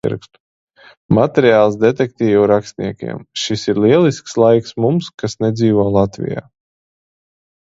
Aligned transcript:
Materiāls 1.17 1.75
detektīvu 1.83 2.47
rakstniekiem. 2.51 3.21
Šis 3.41 3.67
ir 3.73 3.83
lielisks 3.85 4.35
laiks 4.45 4.75
mums, 4.87 5.11
kas 5.25 5.37
nedzīvo 5.47 5.87
Latvijā. 6.01 6.45